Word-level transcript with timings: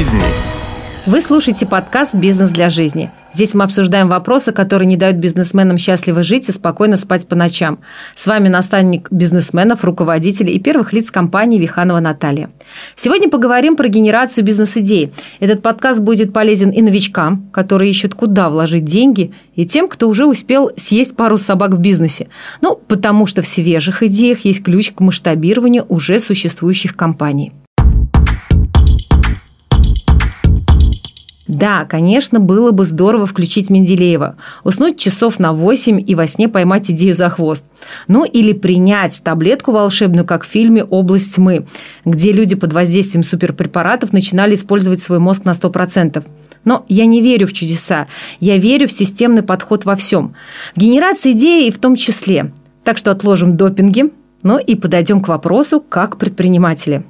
жизни. 0.00 0.22
Вы 1.04 1.20
слушаете 1.20 1.66
подкаст 1.66 2.14
«Бизнес 2.14 2.52
для 2.52 2.70
жизни». 2.70 3.10
Здесь 3.34 3.52
мы 3.52 3.64
обсуждаем 3.64 4.08
вопросы, 4.08 4.50
которые 4.50 4.86
не 4.86 4.96
дают 4.96 5.18
бизнесменам 5.18 5.76
счастливо 5.76 6.22
жить 6.22 6.48
и 6.48 6.52
спокойно 6.52 6.96
спать 6.96 7.28
по 7.28 7.36
ночам. 7.36 7.80
С 8.14 8.26
вами 8.26 8.48
наставник 8.48 9.08
бизнесменов, 9.10 9.84
руководителей 9.84 10.54
и 10.54 10.58
первых 10.58 10.94
лиц 10.94 11.10
компании 11.10 11.58
Виханова 11.58 12.00
Наталья. 12.00 12.48
Сегодня 12.96 13.28
поговорим 13.28 13.76
про 13.76 13.88
генерацию 13.88 14.42
бизнес-идей. 14.42 15.12
Этот 15.38 15.60
подкаст 15.60 16.00
будет 16.00 16.32
полезен 16.32 16.70
и 16.70 16.80
новичкам, 16.80 17.50
которые 17.52 17.90
ищут, 17.90 18.14
куда 18.14 18.48
вложить 18.48 18.86
деньги, 18.86 19.34
и 19.54 19.66
тем, 19.66 19.86
кто 19.86 20.08
уже 20.08 20.24
успел 20.24 20.70
съесть 20.78 21.14
пару 21.14 21.36
собак 21.36 21.72
в 21.72 21.78
бизнесе. 21.78 22.28
Ну, 22.62 22.74
потому 22.88 23.26
что 23.26 23.42
в 23.42 23.46
свежих 23.46 24.02
идеях 24.02 24.46
есть 24.46 24.62
ключ 24.62 24.92
к 24.92 25.00
масштабированию 25.00 25.84
уже 25.90 26.20
существующих 26.20 26.96
компаний. 26.96 27.52
Да, 31.50 31.84
конечно, 31.84 32.38
было 32.38 32.70
бы 32.70 32.84
здорово 32.84 33.26
включить 33.26 33.70
Менделеева, 33.70 34.36
уснуть 34.62 34.98
часов 34.98 35.40
на 35.40 35.52
8 35.52 36.00
и 36.06 36.14
во 36.14 36.28
сне 36.28 36.48
поймать 36.48 36.88
идею 36.92 37.12
за 37.12 37.28
хвост. 37.28 37.66
Ну 38.06 38.24
или 38.24 38.52
принять 38.52 39.20
таблетку 39.24 39.72
волшебную, 39.72 40.24
как 40.24 40.44
в 40.44 40.48
фильме 40.48 40.84
«Область 40.84 41.34
тьмы», 41.34 41.66
где 42.04 42.30
люди 42.30 42.54
под 42.54 42.72
воздействием 42.72 43.24
суперпрепаратов 43.24 44.12
начинали 44.12 44.54
использовать 44.54 45.02
свой 45.02 45.18
мозг 45.18 45.44
на 45.44 45.50
100%. 45.50 46.22
Но 46.64 46.84
я 46.86 47.04
не 47.04 47.20
верю 47.20 47.48
в 47.48 47.52
чудеса, 47.52 48.06
я 48.38 48.56
верю 48.56 48.86
в 48.86 48.92
системный 48.92 49.42
подход 49.42 49.84
во 49.84 49.96
всем. 49.96 50.36
В 50.76 50.78
генерации 50.78 51.32
идеи 51.32 51.66
и 51.66 51.72
в 51.72 51.80
том 51.80 51.96
числе. 51.96 52.52
Так 52.84 52.96
что 52.96 53.10
отложим 53.10 53.56
допинги, 53.56 54.12
ну 54.44 54.56
и 54.56 54.76
подойдем 54.76 55.20
к 55.20 55.26
вопросу 55.26 55.80
как 55.80 56.16
предприниматели 56.16 57.04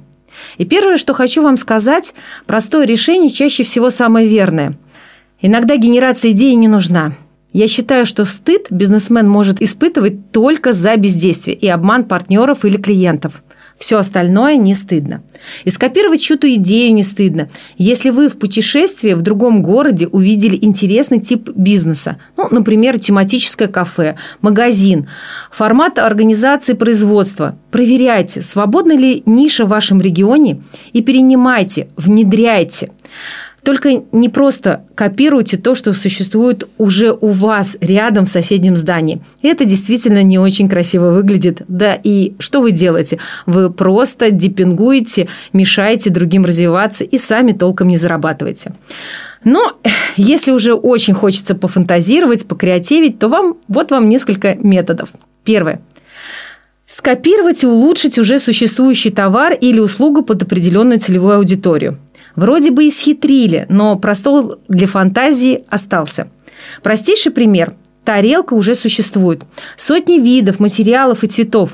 и 0.57 0.65
первое, 0.65 0.97
что 0.97 1.13
хочу 1.13 1.41
вам 1.43 1.57
сказать, 1.57 2.13
простое 2.45 2.85
решение 2.85 3.29
чаще 3.29 3.63
всего 3.63 3.89
самое 3.89 4.27
верное. 4.27 4.77
Иногда 5.41 5.77
генерация 5.77 6.31
идеи 6.31 6.53
не 6.53 6.67
нужна. 6.67 7.13
Я 7.53 7.67
считаю, 7.67 8.05
что 8.05 8.25
стыд 8.25 8.67
бизнесмен 8.69 9.27
может 9.27 9.61
испытывать 9.61 10.31
только 10.31 10.71
за 10.71 10.95
бездействие 10.95 11.55
и 11.55 11.67
обман 11.67 12.05
партнеров 12.05 12.63
или 12.63 12.77
клиентов. 12.77 13.43
Все 13.81 13.97
остальное 13.97 14.57
не 14.57 14.75
стыдно. 14.75 15.23
И 15.63 15.71
скопировать 15.71 16.21
чью-то 16.21 16.53
идею 16.53 16.93
не 16.93 17.01
стыдно. 17.01 17.49
Если 17.79 18.11
вы 18.11 18.29
в 18.29 18.37
путешествии 18.37 19.13
в 19.13 19.23
другом 19.23 19.63
городе 19.63 20.05
увидели 20.05 20.55
интересный 20.61 21.19
тип 21.19 21.49
бизнеса, 21.55 22.17
ну, 22.37 22.47
например, 22.51 22.99
тематическое 22.99 23.67
кафе, 23.67 24.17
магазин, 24.39 25.09
формат 25.51 25.97
организации 25.97 26.73
производства, 26.73 27.57
проверяйте, 27.71 28.43
свободна 28.43 28.95
ли 28.95 29.23
ниша 29.25 29.65
в 29.65 29.69
вашем 29.69 29.99
регионе 29.99 30.61
и 30.93 31.01
перенимайте, 31.01 31.87
внедряйте. 31.97 32.91
Только 33.63 34.03
не 34.11 34.29
просто 34.29 34.85
копируйте 34.95 35.57
то, 35.57 35.75
что 35.75 35.93
существует 35.93 36.67
уже 36.79 37.11
у 37.13 37.31
вас 37.31 37.77
рядом 37.79 38.25
в 38.25 38.29
соседнем 38.29 38.75
здании. 38.75 39.21
Это 39.43 39.65
действительно 39.65 40.23
не 40.23 40.39
очень 40.39 40.67
красиво 40.67 41.11
выглядит. 41.11 41.61
Да 41.67 41.93
и 41.93 42.33
что 42.39 42.61
вы 42.61 42.71
делаете? 42.71 43.19
Вы 43.45 43.69
просто 43.69 44.31
депингуете, 44.31 45.27
мешаете 45.53 46.09
другим 46.09 46.43
развиваться 46.45 47.03
и 47.03 47.17
сами 47.19 47.51
толком 47.51 47.89
не 47.89 47.97
зарабатываете. 47.97 48.73
Но 49.43 49.73
если 50.17 50.51
уже 50.51 50.73
очень 50.73 51.13
хочется 51.13 51.53
пофантазировать, 51.53 52.47
покреативить, 52.47 53.19
то 53.19 53.27
вам 53.27 53.57
вот 53.67 53.91
вам 53.91 54.09
несколько 54.09 54.55
методов. 54.55 55.09
Первое. 55.43 55.81
Скопировать 56.87 57.63
и 57.63 57.67
улучшить 57.67 58.17
уже 58.19 58.37
существующий 58.39 59.11
товар 59.11 59.53
или 59.53 59.79
услугу 59.79 60.23
под 60.23 60.43
определенную 60.43 60.99
целевую 60.99 61.37
аудиторию. 61.37 61.97
Вроде 62.35 62.71
бы 62.71 62.85
и 62.85 62.91
схитрили, 62.91 63.65
но 63.69 63.97
простор 63.97 64.59
для 64.67 64.87
фантазии 64.87 65.65
остался. 65.69 66.27
Простейший 66.83 67.31
пример. 67.31 67.75
Тарелка 68.03 68.53
уже 68.53 68.75
существует. 68.75 69.43
Сотни 69.77 70.19
видов, 70.19 70.59
материалов 70.59 71.23
и 71.23 71.27
цветов. 71.27 71.73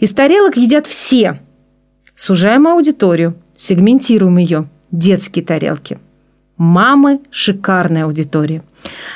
Из 0.00 0.10
тарелок 0.12 0.56
едят 0.56 0.86
все. 0.86 1.40
Сужаем 2.16 2.66
аудиторию, 2.66 3.34
сегментируем 3.56 4.38
ее. 4.38 4.68
Детские 4.90 5.44
тарелки– 5.44 5.98
Мамы– 6.58 7.20
шикарная 7.30 8.04
аудитория. 8.04 8.62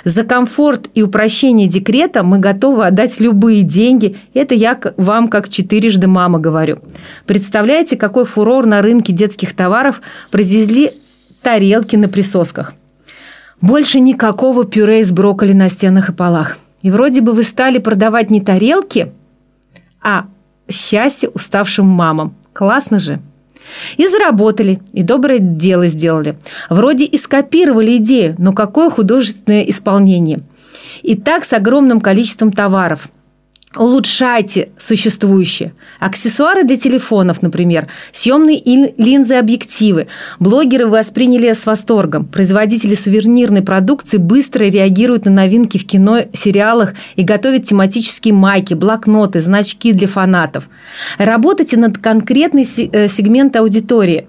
За 0.05 0.23
комфорт 0.23 0.89
и 0.95 1.03
упрощение 1.03 1.67
декрета 1.67 2.23
мы 2.23 2.39
готовы 2.39 2.87
отдать 2.87 3.19
любые 3.19 3.65
деньги. 3.65 4.17
Это 4.33 4.55
я 4.55 4.79
вам 4.97 5.27
как 5.27 5.49
четырежды 5.49 6.07
мама 6.07 6.39
говорю. 6.39 6.79
Представляете, 7.27 7.97
какой 7.97 8.27
фурор 8.27 8.67
на 8.67 8.81
рынке 8.81 9.13
детских 9.13 9.55
товаров 9.57 10.01
произвезли 10.31 10.93
тарелки 11.43 11.97
на 11.97 12.09
присосках. 12.09 12.75
Больше 13.61 13.99
никакого 13.99 14.65
пюре 14.65 15.01
из 15.01 15.11
брокколи 15.11 15.53
на 15.53 15.69
стенах 15.69 16.11
и 16.11 16.13
полах. 16.13 16.59
И 16.83 16.93
вроде 16.93 17.23
бы 17.23 17.33
вы 17.33 17.43
стали 17.43 17.79
продавать 17.79 18.31
не 18.31 18.41
тарелки, 18.41 19.13
а 20.01 20.27
счастье 20.69 21.29
уставшим 21.29 21.87
мамам. 21.87 22.35
Классно 22.53 23.01
же! 23.01 23.21
И 23.97 24.07
заработали, 24.07 24.81
и 24.93 25.03
доброе 25.03 25.39
дело 25.39 25.87
сделали. 25.87 26.37
Вроде 26.71 27.05
и 27.05 27.17
скопировали 27.17 27.97
идею, 27.97 28.35
но 28.39 28.53
какое 28.53 28.91
художественное 28.91 29.63
исполнение. 29.63 30.41
И 31.03 31.17
так 31.17 31.45
с 31.45 31.53
огромным 31.53 32.01
количеством 32.01 32.53
товаров– 32.53 33.09
Улучшайте 33.77 34.69
существующие. 34.79 35.73
Аксессуары 35.99 36.65
для 36.65 36.77
телефонов, 36.77 37.41
например, 37.41 37.89
съемные 38.13 38.61
линзы 38.99 39.37
объективы. 39.37 40.09
Блогеры 40.39 40.87
восприняли 40.89 41.51
с 41.51 41.65
восторгом. 41.65 42.27
Производители 42.27 42.95
сувенирной 42.95 43.63
продукции 43.63 44.19
быстро 44.19 44.65
реагируют 44.65 45.25
на 45.25 45.31
новинки 45.31 45.79
в 45.79 45.87
кино, 45.87 46.19
сериалах 46.35 46.93
и 47.17 47.23
готовят 47.23 47.65
тематические 47.65 48.35
майки, 48.35 48.75
блокноты, 48.75 49.41
значки 49.41 49.93
для 49.93 50.09
фанатов. 50.09 50.69
Работайте 51.17 51.79
над 51.79 51.97
конкретной 51.97 52.65
э, 52.65 53.09
сегментом 53.09 53.63
аудитории. 53.63 54.29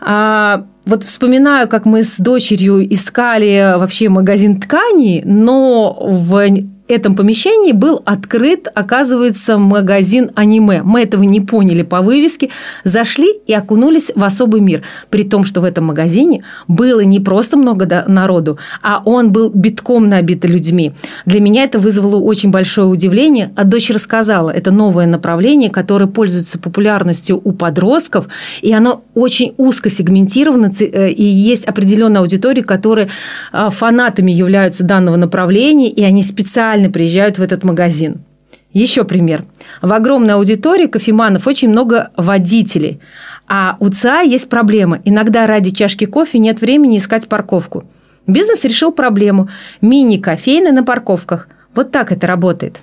А, 0.00 0.66
вот 0.86 1.02
вспоминаю, 1.04 1.68
как 1.68 1.86
мы 1.86 2.04
с 2.04 2.18
дочерью 2.18 2.92
искали 2.92 3.74
вообще 3.76 4.08
магазин 4.08 4.60
тканей, 4.60 5.22
но 5.24 5.92
в 5.92 6.48
этом 6.90 7.16
помещении 7.16 7.72
был 7.72 8.02
открыт, 8.04 8.68
оказывается, 8.74 9.58
магазин 9.58 10.30
аниме. 10.34 10.82
Мы 10.82 11.02
этого 11.02 11.22
не 11.22 11.40
поняли 11.40 11.82
по 11.82 12.02
вывеске, 12.02 12.50
зашли 12.84 13.32
и 13.46 13.52
окунулись 13.52 14.12
в 14.14 14.22
особый 14.22 14.60
мир. 14.60 14.82
При 15.08 15.24
том, 15.24 15.44
что 15.44 15.60
в 15.60 15.64
этом 15.64 15.84
магазине 15.86 16.44
было 16.68 17.00
не 17.00 17.20
просто 17.20 17.56
много 17.56 18.04
народу, 18.06 18.58
а 18.82 19.02
он 19.04 19.32
был 19.32 19.50
битком 19.50 20.08
набит 20.08 20.44
людьми. 20.44 20.92
Для 21.26 21.40
меня 21.40 21.64
это 21.64 21.78
вызвало 21.78 22.16
очень 22.16 22.50
большое 22.50 22.86
удивление, 22.86 23.52
а 23.56 23.64
дочь 23.64 23.90
рассказала, 23.90 24.50
это 24.50 24.70
новое 24.70 25.06
направление, 25.06 25.70
которое 25.70 26.06
пользуется 26.06 26.58
популярностью 26.58 27.40
у 27.42 27.52
подростков, 27.52 28.26
и 28.62 28.72
оно 28.72 29.02
очень 29.14 29.54
узко 29.56 29.90
сегментировано, 29.90 30.72
э, 30.78 31.10
и 31.10 31.22
есть 31.22 31.64
определенная 31.64 32.20
аудитория, 32.20 32.62
которые 32.62 33.08
а, 33.52 33.70
фанатами 33.70 34.32
являются 34.32 34.84
данного 34.84 35.16
направления, 35.16 35.90
и 35.90 36.02
они 36.02 36.22
специально 36.22 36.79
специально 36.80 36.90
приезжают 36.90 37.38
в 37.38 37.42
этот 37.42 37.64
магазин. 37.64 38.24
Еще 38.72 39.04
пример. 39.04 39.44
В 39.82 39.92
огромной 39.92 40.34
аудитории 40.34 40.86
кофеманов 40.86 41.46
очень 41.46 41.68
много 41.68 42.10
водителей, 42.16 43.00
а 43.48 43.76
у 43.80 43.88
ЦА 43.88 44.20
есть 44.20 44.48
проблема. 44.48 45.00
Иногда 45.04 45.46
ради 45.46 45.70
чашки 45.70 46.06
кофе 46.06 46.38
нет 46.38 46.60
времени 46.60 46.98
искать 46.98 47.28
парковку. 47.28 47.84
Бизнес 48.26 48.64
решил 48.64 48.92
проблему. 48.92 49.48
Мини-кофейны 49.82 50.72
на 50.72 50.84
парковках. 50.84 51.48
Вот 51.74 51.90
так 51.90 52.12
это 52.12 52.26
работает. 52.26 52.80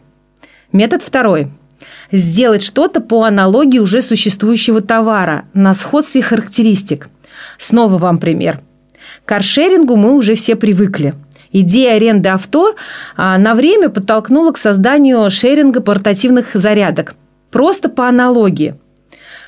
Метод 0.74 1.02
второй. 1.02 1.48
Сделать 2.12 2.64
что-то 2.64 3.00
по 3.00 3.24
аналогии 3.24 3.80
уже 3.80 4.02
существующего 4.02 4.82
товара 4.82 5.46
на 5.54 5.74
сходстве 5.74 6.22
характеристик. 6.22 7.10
Снова 7.58 7.98
вам 7.98 8.18
пример. 8.18 8.60
К 9.24 9.30
каршерингу 9.30 9.96
мы 9.96 10.16
уже 10.16 10.36
все 10.36 10.56
привыкли– 10.56 11.14
Идея 11.52 11.96
аренды 11.96 12.30
авто 12.30 12.76
а, 13.16 13.38
на 13.38 13.56
время 13.56 13.90
подтолкнула 13.90 14.52
к 14.52 14.58
созданию 14.58 15.30
шеринга 15.30 15.82
портативных 15.82 16.48
зарядок. 16.54 17.16
Просто 17.52 17.90
по 17.90 18.08
аналогии. 18.08 18.76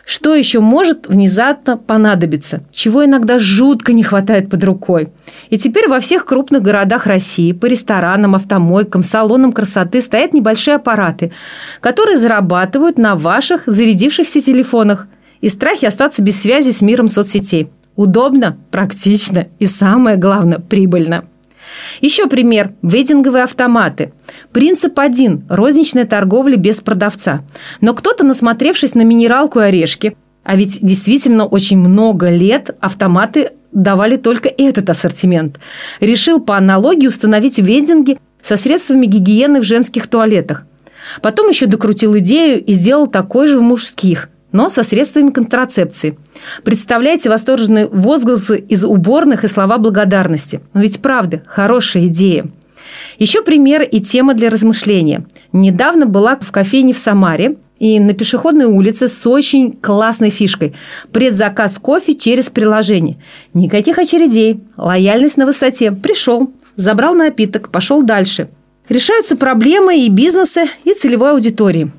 Что 0.06 0.34
еще 0.34 0.60
может 0.60 1.08
внезапно 1.08 1.78
понадобиться, 1.78 2.64
чего 2.72 3.06
иногда 3.06 3.38
жутко 3.38 3.94
не 3.94 4.02
хватает 4.02 4.50
под 4.50 4.64
рукой. 4.64 5.10
И 5.52 5.60
теперь 5.60 5.88
во 5.88 6.00
всех 6.00 6.26
крупных 6.26 6.64
городах 6.64 7.06
России 7.06 7.52
по 7.52 7.68
ресторанам, 7.68 8.34
автомойкам, 8.34 9.04
салонам 9.04 9.52
красоты 9.52 10.02
стоят 10.02 10.34
небольшие 10.34 10.78
аппараты, 10.78 11.32
которые 11.80 12.18
зарабатывают 12.18 12.98
на 12.98 13.16
ваших 13.16 13.64
зарядившихся 13.68 14.42
телефонах 14.42 15.08
и 15.42 15.50
страхе 15.50 15.88
остаться 15.88 16.24
без 16.24 16.42
связи 16.42 16.72
с 16.72 16.82
миром 16.82 17.08
соцсетей. 17.08 17.70
Удобно, 17.96 18.58
практично 18.72 19.48
и 19.60 19.68
самое 19.68 20.18
главное, 20.18 20.58
прибыльно. 20.58 21.26
Еще 22.02 22.28
пример– 22.28 22.72
вейдинговые 22.82 23.44
автоматы. 23.44 24.14
Принцип 24.52 24.98
один– 25.00 25.46
розничная 25.50 26.06
торговля 26.06 26.56
без 26.56 26.82
продавца. 26.82 27.42
Но 27.82 27.94
кто-то, 27.94 28.24
насмотревшись 28.24 28.96
на 28.96 29.02
минералку 29.02 29.60
и 29.60 29.64
орешки, 29.64 30.16
А 30.44 30.56
ведь 30.56 30.80
действительно 30.82 31.46
очень 31.46 31.78
много 31.78 32.30
лет 32.30 32.76
автоматы 32.80 33.52
давали 33.72 34.16
только 34.16 34.50
этот 34.50 34.90
ассортимент. 34.90 35.60
Решил 36.00 36.40
по 36.40 36.58
аналогии 36.58 37.08
установить 37.08 37.60
вендинги 37.60 38.18
со 38.42 38.58
средствами 38.58 39.06
гигиены 39.06 39.60
в 39.60 39.64
женских 39.64 40.08
туалетах. 40.08 40.66
Потом 41.22 41.50
еще 41.50 41.66
докрутил 41.66 42.18
идею 42.20 42.64
и 42.64 42.74
сделал 42.74 43.08
такой 43.08 43.48
же 43.48 43.60
в 43.60 43.62
мужских, 43.62 44.30
но 44.52 44.70
со 44.70 44.84
средствами 44.84 45.32
контрацепции. 45.32 46.18
Представляете 46.64 47.30
восторженные 47.30 47.88
возгласы 47.88 48.58
из 48.58 48.84
уборных 48.84 49.44
и 49.44 49.48
слова 49.48 49.78
благодарности. 49.78 50.62
Но 50.74 50.82
ведь 50.82 51.02
правда, 51.02 51.44
хорошая 51.46 52.08
идея. 52.08 52.46
Еще 53.18 53.42
пример 53.42 53.84
и 53.84 54.00
тема 54.00 54.34
для 54.34 54.50
размышления. 54.50 55.26
Недавно 55.52 56.06
была 56.06 56.38
в 56.40 56.52
кофейне 56.52 56.94
в 56.94 57.00
Самаре, 57.00 57.58
и 57.80 57.98
на 58.00 58.14
пешеходной 58.14 58.66
улице 58.66 59.08
с 59.08 59.26
очень 59.26 59.72
классной 59.72 60.30
фишкой. 60.30 60.74
Предзаказ 61.14 61.80
кофе 61.80 62.14
через 62.14 62.50
приложение. 62.50 63.18
Никаких 63.54 63.98
очередей. 63.98 64.62
Лояльность 64.76 65.38
на 65.38 65.46
высоте. 65.46 65.92
Пришел, 65.92 66.52
забрал 66.76 67.16
напиток, 67.16 67.72
пошел 67.72 68.04
дальше. 68.04 68.50
Решаются 68.90 69.38
проблемы 69.38 70.00
и 70.00 70.10
бизнеса, 70.10 70.66
и 70.84 70.94
целевой 70.94 71.32
аудитории. 71.32 71.92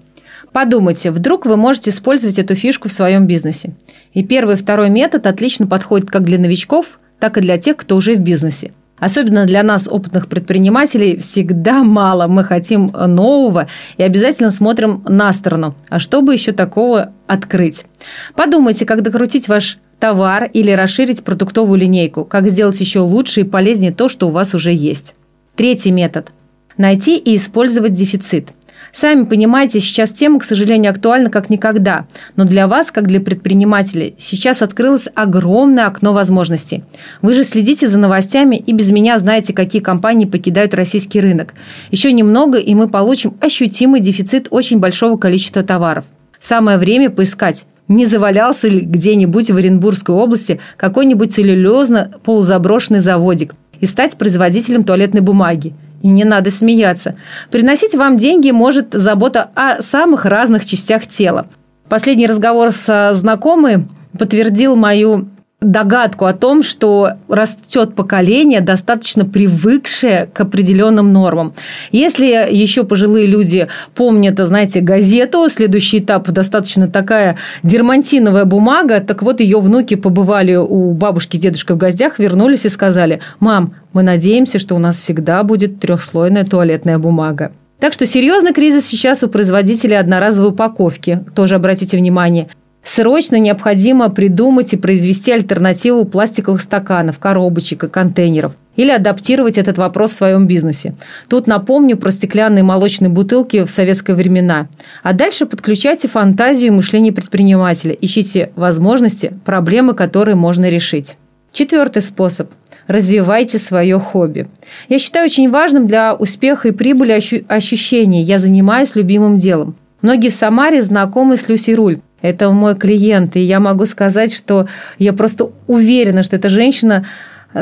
Подумайте, 0.52 1.10
вдруг 1.10 1.46
вы 1.46 1.56
можете 1.56 1.90
использовать 1.90 2.38
эту 2.38 2.54
фишку 2.54 2.88
в 2.88 2.92
своем 2.92 3.26
бизнесе. 3.26 3.74
И 4.14 4.24
первый 4.24 4.56
и 4.56 4.58
второй 4.58 4.90
метод 4.90 5.26
отлично 5.26 5.66
подходят 5.66 6.10
как 6.10 6.24
для 6.24 6.38
новичков, 6.38 6.98
так 7.20 7.38
и 7.38 7.40
для 7.40 7.58
тех, 7.58 7.76
кто 7.76 7.96
уже 7.96 8.14
в 8.14 8.20
бизнесе. 8.20 8.72
Особенно 8.98 9.46
для 9.46 9.62
нас, 9.62 9.88
опытных 9.88 10.26
предпринимателей, 10.26 11.16
всегда 11.16 11.82
мало. 11.82 12.26
Мы 12.26 12.44
хотим 12.44 12.88
нового 12.88 13.68
и 13.96 14.02
обязательно 14.02 14.50
смотрим 14.50 15.02
на 15.08 15.32
сторону. 15.32 15.74
А 15.88 15.98
чтобы 15.98 16.34
еще 16.34 16.52
такого 16.52 17.12
открыть? 17.26 17.86
Подумайте, 18.34 18.84
как 18.84 19.02
докрутить 19.02 19.48
ваш 19.48 19.78
товар 19.98 20.50
или 20.52 20.70
расширить 20.70 21.24
продуктовую 21.24 21.78
линейку, 21.78 22.24
как 22.24 22.50
сделать 22.50 22.80
еще 22.80 23.00
лучше 23.00 23.42
и 23.42 23.44
полезнее 23.44 23.92
то, 23.92 24.08
что 24.08 24.28
у 24.28 24.32
вас 24.32 24.54
уже 24.54 24.72
есть. 24.72 25.14
Третий 25.56 25.92
метод. 25.92 26.32
Найти 26.76 27.16
и 27.16 27.36
использовать 27.36 27.94
дефицит– 27.94 28.48
Сами 28.92 29.24
понимаете, 29.24 29.80
сейчас 29.80 30.10
тема, 30.10 30.40
к 30.40 30.44
сожалению, 30.44 30.90
актуальна 30.90 31.30
как 31.30 31.48
никогда. 31.50 32.06
Но 32.36 32.44
для 32.44 32.66
вас, 32.66 32.90
как 32.90 33.06
для 33.06 33.20
предпринимателей, 33.20 34.14
сейчас 34.18 34.62
открылось 34.62 35.08
огромное 35.14 35.86
окно 35.86 36.12
возможностей. 36.12 36.82
Вы 37.22 37.34
же 37.34 37.44
следите 37.44 37.86
за 37.86 37.98
новостями 37.98 38.56
и 38.56 38.72
без 38.72 38.90
меня 38.90 39.18
знаете, 39.18 39.52
какие 39.52 39.80
компании 39.80 40.26
покидают 40.26 40.74
российский 40.74 41.20
рынок. 41.20 41.54
Еще 41.90 42.12
немного, 42.12 42.58
и 42.58 42.74
мы 42.74 42.88
получим 42.88 43.34
ощутимый 43.40 44.00
дефицит 44.00 44.48
очень 44.50 44.78
большого 44.78 45.16
количества 45.16 45.62
товаров. 45.62 46.04
Самое 46.40 46.78
время 46.78 47.10
поискать, 47.10 47.64
не 47.86 48.06
завалялся 48.06 48.68
ли 48.68 48.80
где-нибудь 48.80 49.50
в 49.50 49.56
Оренбургской 49.56 50.14
области 50.14 50.60
какой-нибудь 50.76 51.36
целлюлезно-полузаброшенный 51.38 53.00
заводик 53.00 53.54
и 53.80 53.86
стать 53.86 54.16
производителем 54.16 54.84
туалетной 54.84 55.20
бумаги– 55.20 55.74
и 56.02 56.08
не 56.08 56.24
надо 56.24 56.50
смеяться. 56.50 57.16
Приносить 57.50 57.94
вам 57.94 58.16
деньги 58.16 58.50
может 58.50 58.92
забота 58.92 59.50
о 59.54 59.82
самых 59.82 60.24
разных 60.24 60.64
частях 60.64 61.06
тела. 61.06 61.46
Последний 61.88 62.26
разговор 62.26 62.72
со 62.72 63.12
знакомой 63.14 63.88
подтвердил 64.18 64.76
мою 64.76 65.28
догадку 65.60 66.24
о 66.24 66.32
том, 66.32 66.62
что 66.62 67.10
растет 67.28 67.94
поколение, 67.94 68.60
достаточно 68.60 69.24
привыкшее 69.24 70.28
к 70.32 70.40
определенным 70.40 71.12
нормам. 71.12 71.52
Если 71.92 72.26
еще 72.50 72.84
пожилые 72.84 73.26
люди 73.26 73.68
помнят, 73.94 74.38
знаете, 74.38 74.80
газету, 74.80 75.48
следующий 75.50 75.98
этап 75.98 76.28
достаточно 76.30 76.88
такая 76.88 77.36
дермантиновая 77.62 78.44
бумага, 78.46 79.00
так 79.00 79.22
вот 79.22 79.40
ее 79.40 79.60
внуки 79.60 79.96
побывали 79.96 80.54
у 80.56 80.92
бабушки 80.92 81.36
с 81.36 81.40
дедушкой 81.40 81.76
в 81.76 81.78
гостях, 81.78 82.18
вернулись 82.18 82.64
и 82.64 82.70
сказали, 82.70 83.20
мам, 83.38 83.74
мы 83.92 84.02
надеемся, 84.02 84.58
что 84.58 84.74
у 84.74 84.78
нас 84.78 84.96
всегда 84.96 85.42
будет 85.42 85.80
трехслойная 85.80 86.44
туалетная 86.44 86.98
бумага. 86.98 87.52
Так 87.80 87.94
что 87.94 88.06
серьезный 88.06 88.52
кризис 88.52 88.86
сейчас 88.86 89.22
у 89.22 89.28
производителей 89.28 89.98
одноразовой 89.98 90.50
упаковки. 90.50 91.24
Тоже 91.34 91.54
обратите 91.54 91.96
внимание. 91.96 92.48
Срочно 92.82 93.36
необходимо 93.36 94.08
придумать 94.08 94.72
и 94.72 94.76
произвести 94.76 95.32
альтернативу 95.32 96.04
пластиковых 96.04 96.60
стаканов, 96.60 97.18
коробочек 97.18 97.84
и 97.84 97.88
контейнеров. 97.88 98.52
Или 98.76 98.90
адаптировать 98.90 99.58
этот 99.58 99.76
вопрос 99.76 100.12
в 100.12 100.16
своем 100.16 100.46
бизнесе. 100.46 100.94
Тут 101.28 101.46
напомню 101.46 101.98
про 101.98 102.10
стеклянные 102.10 102.62
молочные 102.62 103.10
бутылки 103.10 103.64
в 103.64 103.70
советские 103.70 104.16
времена. 104.16 104.68
А 105.02 105.12
дальше 105.12 105.44
подключайте 105.44 106.08
фантазию 106.08 106.68
и 106.68 106.74
мышление 106.74 107.12
предпринимателя. 107.12 107.96
Ищите 108.00 108.52
возможности, 108.56 109.34
проблемы, 109.44 109.92
которые 109.92 110.34
можно 110.34 110.70
решить. 110.70 111.16
Четвертый 111.52 112.00
способ. 112.00 112.50
Развивайте 112.86 113.58
свое 113.58 114.00
хобби. 114.00 114.48
Я 114.88 114.98
считаю 114.98 115.26
очень 115.26 115.50
важным 115.50 115.86
для 115.86 116.14
успеха 116.14 116.68
и 116.68 116.72
прибыли 116.72 117.12
ощущение 117.48 118.22
«я 118.22 118.38
занимаюсь 118.38 118.96
любимым 118.96 119.36
делом». 119.36 119.76
Многие 120.02 120.30
в 120.30 120.34
Самаре 120.34 120.80
знакомы 120.80 121.36
с 121.36 121.48
Люси 121.48 121.72
Руль. 121.72 122.00
Это 122.22 122.50
мой 122.50 122.74
клиент, 122.74 123.36
и 123.36 123.40
я 123.40 123.60
могу 123.60 123.86
сказать, 123.86 124.32
что 124.34 124.66
я 124.98 125.12
просто 125.12 125.50
уверена, 125.66 126.22
что 126.22 126.36
эта 126.36 126.48
женщина 126.48 127.06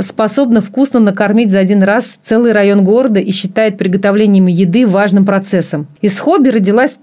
способна 0.02 0.60
вкусно 0.60 1.00
накормить 1.00 1.50
за 1.50 1.60
один 1.60 1.82
раз 1.82 2.18
целый 2.22 2.52
район 2.52 2.84
города 2.84 3.20
и 3.20 3.30
считает 3.32 3.78
приготовлением 3.78 4.46
еды 4.46 4.86
важным 4.86 5.24
процессом. 5.24 5.86
Из 6.02 6.18
хобби 6.18 6.48
родилась 6.48 6.98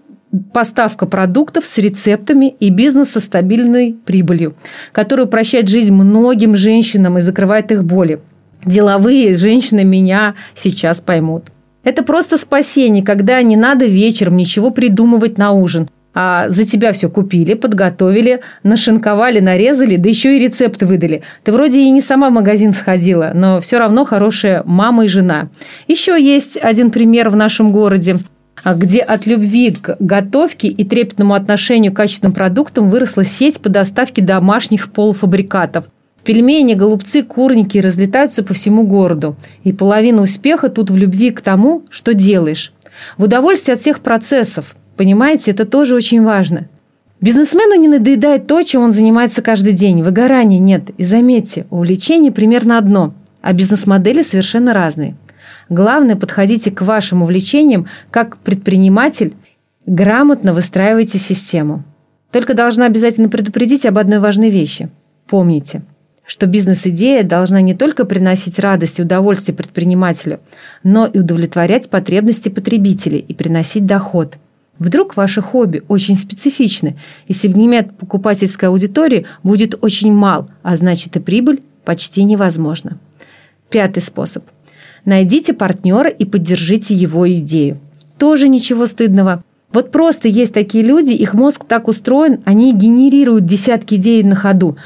поставка 0.53 1.05
продуктов 1.05 1.65
с 1.65 1.77
рецептами 1.77 2.55
и 2.59 2.69
бизнес 2.69 3.11
со 3.11 3.19
стабильной 3.19 3.95
прибылью, 4.05 4.55
который 4.91 5.25
упрощает 5.25 5.69
жизнь 5.69 5.93
многим 5.93 6.55
женщинам 6.55 7.17
и 7.17 7.21
закрывает 7.21 7.71
их 7.71 7.83
боли. 7.83 8.19
Деловые 8.65 9.35
женщины 9.35 9.83
меня 9.83 10.35
сейчас 10.55 10.99
поймут. 10.99 11.45
Это 11.83 12.03
просто 12.03 12.37
спасение, 12.37 13.03
когда 13.03 13.41
не 13.43 13.55
надо 13.55 13.85
вечером 13.85 14.37
ничего 14.37 14.71
придумывать 14.71 15.37
на 15.37 15.51
ужин 15.51 15.87
а 16.15 16.49
за 16.49 16.65
тебя 16.65 16.93
все 16.93 17.09
купили, 17.09 17.53
подготовили, 17.53 18.39
нашинковали, 18.63 19.39
нарезали, 19.41 19.97
да 19.97 20.09
еще 20.09 20.37
и 20.37 20.39
рецепт 20.39 20.81
выдали. 20.81 21.21
Ты 21.43 21.51
вроде 21.51 21.81
и 21.81 21.91
не 21.91 22.01
сама 22.01 22.29
в 22.29 22.33
магазин 22.33 22.73
сходила, 22.73 23.31
но 23.35 23.59
все 23.59 23.77
равно 23.77 24.05
хорошая 24.05 24.63
мама 24.65 25.05
и 25.05 25.07
жена. 25.09 25.49
Еще 25.87 26.19
есть 26.19 26.57
один 26.59 26.89
пример 26.89 27.29
в 27.29 27.35
нашем 27.35 27.71
городе 27.71 28.17
где 28.63 28.99
от 28.99 29.27
любви 29.27 29.71
к 29.71 29.97
готовке 29.99 30.69
и 30.69 30.85
трепетному 30.85 31.35
отношению 31.35 31.91
к 31.91 31.97
качественным 31.97 32.33
продуктам 32.33 32.89
выросла 32.89 33.23
сеть 33.25 33.59
по 33.59 33.69
доставке 33.69 34.23
домашних 34.23 34.91
полуфабрикатов. 34.91 35.85
Пельмени, 36.23 36.73
голубцы, 36.73 37.21
курники 37.21 37.77
разлетаются 37.77 38.43
по 38.43 38.55
всему 38.55 38.83
городу. 38.83 39.35
И 39.63 39.73
половина 39.73 40.23
успеха 40.23 40.69
тут 40.69 40.89
в 40.89 40.95
любви 40.95 41.29
к 41.29 41.41
тому, 41.41 41.83
что 41.91 42.15
делаешь. 42.15 42.73
В 43.17 43.23
удовольствии 43.23 43.73
от 43.73 43.81
всех 43.81 43.99
процессов– 43.99 44.75
Понимаете, 44.95 45.51
это 45.51 45.65
тоже 45.65 45.95
очень 45.95 46.23
важно. 46.23 46.67
Бизнесмену 47.21 47.75
не 47.75 47.87
надоедает 47.87 48.47
то, 48.47 48.61
чем 48.61 48.83
он 48.83 48.93
занимается 48.93 49.41
каждый 49.41 49.73
день. 49.73 50.03
Выгорания 50.03 50.59
нет. 50.59 50.91
И 50.97 51.03
заметьте, 51.03 51.65
увлечение 51.69 52.31
примерно 52.31 52.77
одно, 52.77 53.13
а 53.41 53.53
бизнес-модели 53.53 54.21
совершенно 54.21 54.73
разные. 54.73 55.15
Главное, 55.69 56.15
подходите 56.15 56.71
к 56.71 56.81
вашим 56.81 57.23
увлечениям 57.23 57.87
как 58.11 58.37
предприниматель, 58.37 59.33
грамотно 59.85 60.53
выстраивайте 60.53 61.17
систему. 61.17 61.83
Только 62.31 62.53
должна 62.53 62.85
обязательно 62.85 63.29
предупредить 63.29 63.85
об 63.85 63.97
одной 63.97 64.19
важной 64.19 64.49
вещи. 64.49 64.89
Помните, 65.27 65.81
что 66.25 66.45
бизнес-идея 66.45 67.23
должна 67.23 67.61
не 67.61 67.73
только 67.73 68.05
приносить 68.05 68.59
радость 68.59 68.99
и 68.99 69.01
удовольствие 69.01 69.55
предпринимателю, 69.55 70.39
но 70.83 71.05
и 71.05 71.19
удовлетворять 71.19 71.89
потребности 71.89 72.49
потребителей 72.49 73.19
и 73.19 73.33
приносить 73.33 73.85
доход– 73.85 74.35
Вдруг 74.77 75.15
ваше 75.15 75.41
хобби 75.41 75.83
очень 75.87 76.17
специфичны, 76.17 76.97
и 77.27 77.33
сегмент 77.33 77.97
покупательской 77.97 78.69
аудитории 78.69 79.25
будет 79.43 79.75
очень 79.81 80.13
мал, 80.13 80.49
а 80.63 80.75
значит 80.75 81.15
и 81.15 81.19
прибыль 81.19 81.61
почти 81.85 82.23
невозможна. 82.23 82.97
Пятый 83.69 84.01
способ. 84.01 84.43
Найдите 85.05 85.53
партнера 85.53 86.09
и 86.09 86.25
поддержите 86.25 86.93
его 86.93 87.31
идею. 87.35 87.79
Тоже 88.17 88.49
ничего 88.49 88.85
стыдного. 88.85 89.43
Вот 89.71 89.91
просто 89.91 90.27
есть 90.27 90.53
такие 90.53 90.83
люди, 90.83 91.11
их 91.11 91.33
мозг 91.33 91.65
так 91.65 91.87
устроен, 91.87 92.41
они 92.45 92.73
генерируют 92.73 93.45
десятки 93.45 93.95
идей 93.95 94.23
на 94.23 94.35
ходу. 94.35 94.77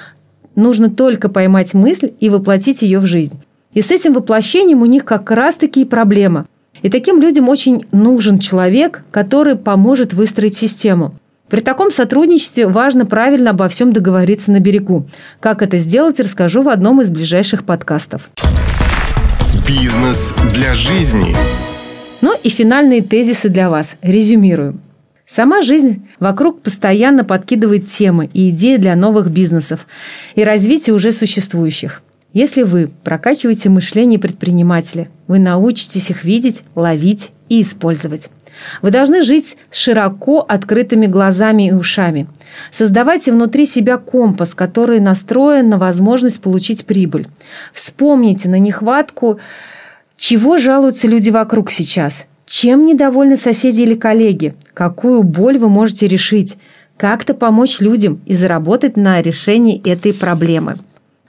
Нужно 0.56 0.90
только 0.90 1.30
поймать 1.30 1.74
мысль 1.74 2.12
и 2.20 2.30
воплотить 2.30 2.82
ее 2.82 3.00
в 3.00 3.06
жизнь. 3.06 3.40
И 3.74 3.82
с 3.82 3.92
этим 3.92 4.14
воплощением 4.14 4.82
у 4.82 4.86
них 4.86 5.06
как 5.06 5.32
раз-таки 5.32 5.82
и 5.82 5.86
проблема– 5.86 6.48
и 6.82 6.90
таким 6.90 7.22
людям 7.22 7.50
очень 7.50 7.86
нужен 7.92 8.40
человек, 8.40 9.04
который 9.12 9.56
поможет 9.56 10.14
выстроить 10.14 10.58
систему. 10.58 11.16
При 11.50 11.62
таком 11.62 11.92
сотрудничестве 11.92 12.68
важно 12.68 13.06
правильно 13.06 13.52
обо 13.52 13.68
всем 13.70 13.92
договориться 13.92 14.52
на 14.52 14.60
берегу. 14.60 15.08
Как 15.40 15.64
это 15.64 15.80
сделать, 15.80 16.20
расскажу 16.20 16.62
в 16.62 16.70
одном 16.70 17.02
из 17.02 17.10
ближайших 17.10 17.66
подкастов. 17.66 18.30
Бизнес 19.68 20.34
для 20.54 20.74
жизни. 20.76 21.36
Ну 22.22 22.36
и 22.44 22.50
финальные 22.50 23.02
тезисы 23.02 23.50
для 23.50 23.70
вас. 23.70 23.98
Резюмируем. 24.02 24.82
Сама 25.26 25.62
жизнь 25.62 26.08
вокруг 26.20 26.62
постоянно 26.62 27.24
подкидывает 27.24 27.90
темы 27.90 28.30
и 28.34 28.50
идеи 28.50 28.78
для 28.78 28.96
новых 28.96 29.30
бизнесов 29.30 29.86
и 30.36 30.44
развития 30.44 30.92
уже 30.92 31.12
существующих. 31.12 32.02
Если 32.34 32.62
вы 32.62 32.92
прокачиваете 33.04 33.70
мышление 33.70 34.20
предпринимателя, 34.20 35.10
вы 35.28 35.40
научитесь 35.40 36.12
их 36.12 36.24
видеть, 36.24 36.64
ловить 36.76 37.32
и 37.50 37.62
использовать. 37.62 38.30
Вы 38.82 38.92
должны 38.92 39.24
жить 39.24 39.58
широко 39.72 40.46
открытыми 40.48 41.08
глазами 41.08 41.70
и 41.70 41.72
ушами. 41.72 42.28
Создавайте 42.72 43.32
внутри 43.32 43.66
себя 43.66 43.98
компас, 43.98 44.54
который 44.54 45.00
настроен 45.00 45.70
на 45.70 45.78
возможность 45.78 46.42
получить 46.42 46.86
прибыль. 46.86 47.28
Вспомните 47.74 48.48
на 48.48 48.60
нехватку, 48.60 49.40
чего 50.18 50.58
жалуются 50.58 51.08
люди 51.08 51.30
вокруг 51.30 51.72
сейчас. 51.72 52.26
Чем 52.46 52.86
недовольны 52.86 53.38
соседи 53.38 53.82
или 53.82 53.96
коллеги? 53.96 54.54
Какую 54.74 55.24
боль 55.24 55.58
вы 55.58 55.70
можете 55.70 56.08
решить? 56.08 56.58
Как-то 56.98 57.34
помочь 57.34 57.80
людям 57.80 58.22
и 58.26 58.36
заработать 58.36 58.98
на 58.98 59.22
решении 59.22 59.82
этой 59.90 60.14
проблемы. 60.14 60.78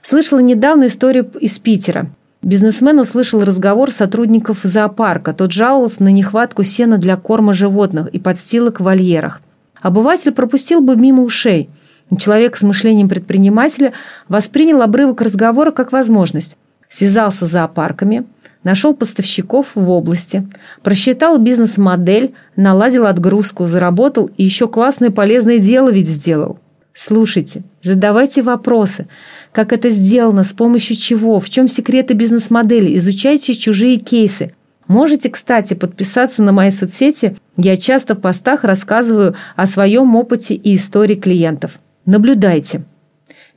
Слышала 0.01 0.39
недавно 0.39 0.87
историю 0.87 1.29
из 1.39 1.59
Питера. 1.59 2.07
Бизнесмен 2.41 2.99
услышал 2.99 3.43
разговор 3.43 3.91
сотрудников 3.91 4.59
зоопарка. 4.63 5.33
Тот 5.33 5.51
жаловался 5.51 6.01
на 6.03 6.11
нехватку 6.11 6.63
сена 6.63 6.97
для 6.97 7.17
корма 7.17 7.53
животных 7.53 8.07
и 8.07 8.19
подстилок 8.19 8.79
в 8.79 8.83
вольерах. 8.83 9.41
Обыватель 9.79 10.31
пропустил 10.31 10.81
бы 10.81 10.95
мимо 10.95 11.21
ушей. 11.23 11.69
Человек 12.17 12.57
с 12.57 12.63
мышлением 12.63 13.09
предпринимателя 13.09 13.93
воспринял 14.27 14.81
обрывок 14.81 15.21
разговора 15.21 15.71
как 15.71 15.91
возможность. 15.91 16.57
Связался 16.89 17.45
с 17.45 17.51
зоопарками, 17.51 18.25
нашел 18.63 18.93
поставщиков 18.95 19.67
в 19.75 19.89
области, 19.89 20.47
просчитал 20.83 21.37
бизнес-модель, 21.37 22.33
наладил 22.55 23.05
отгрузку, 23.05 23.67
заработал 23.67 24.29
и 24.35 24.43
еще 24.43 24.67
классное 24.67 25.11
полезное 25.11 25.59
дело 25.59 25.89
ведь 25.89 26.09
сделал. 26.09 26.59
Слушайте, 26.93 27.63
задавайте 27.81 28.41
вопросы– 28.41 29.07
как 29.51 29.73
это 29.73 29.89
сделано, 29.89 30.43
с 30.43 30.53
помощью 30.53 30.95
чего, 30.95 31.39
в 31.39 31.49
чем 31.49 31.67
секреты 31.67 32.13
бизнес-модели, 32.13 32.97
изучайте 32.97 33.53
чужие 33.53 33.97
кейсы. 33.97 34.53
Можете, 34.87 35.29
кстати, 35.29 35.73
подписаться 35.73 36.41
на 36.43 36.51
мои 36.51 36.71
соцсети. 36.71 37.35
Я 37.57 37.77
часто 37.77 38.15
в 38.15 38.21
постах 38.21 38.63
рассказываю 38.63 39.35
о 39.55 39.67
своем 39.67 40.15
опыте 40.15 40.55
и 40.55 40.75
истории 40.75 41.15
клиентов. 41.15 41.79
Наблюдайте. 42.05 42.83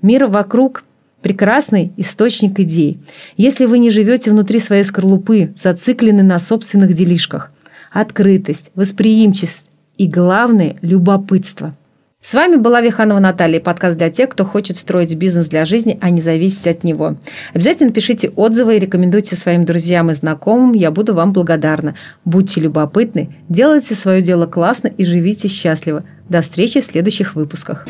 Мир 0.03 0.27
вокруг– 0.27 0.85
прекрасный 1.23 1.93
источник 1.97 2.61
идей. 2.61 2.99
Если 3.37 3.65
вы 3.65 3.79
не 3.79 3.91
живете 3.91 4.31
внутри 4.31 4.59
своей 4.59 4.85
скорлупы, 4.85 5.55
зациклены 5.57 6.23
на 6.23 6.39
собственных 6.39 6.93
делишках. 6.93 7.51
Открытость, 7.93 8.71
восприимчивость 8.75 9.71
и, 9.97 10.07
главное, 10.07 10.77
любопытство– 10.83 11.77
с 12.25 12.33
вами 12.33 12.57
была 12.57 12.81
Виханова 12.81 13.19
Наталья, 13.19 13.61
подкаст 13.61 13.99
для 13.99 14.09
тех, 14.09 14.31
кто 14.31 14.47
хочет 14.47 14.78
строить 14.78 15.14
бизнес 15.14 15.50
для 15.50 15.66
жизни, 15.66 15.99
а 16.00 16.09
не 16.09 16.23
зависеть 16.23 16.66
от 16.66 16.83
него. 16.83 17.16
Обязательно 17.52 17.93
пишите 17.93 18.31
отзывы 18.31 18.76
и 18.76 18.78
рекомендуйте 18.78 19.37
своим 19.37 19.66
друзьям 19.66 20.11
и 20.11 20.14
знакомым, 20.14 20.73
я 20.73 20.90
буду 20.90 21.14
вам 21.14 21.35
благодарна. 21.35 21.97
Будьте 22.25 22.62
любопытны, 22.62 23.37
делайте 23.50 23.95
свое 23.95 24.23
дело 24.23 24.47
классно 24.47 24.88
и 24.88 25.04
живите 25.04 25.49
счастливо. 25.49 26.02
До 26.31 26.40
встречи 26.40 26.81
в 26.81 26.87
следующих 26.87 27.35
выпусках. 27.35 27.87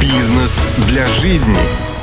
Бизнес 0.00 0.66
для 0.88 1.06
жизни. 1.06 1.93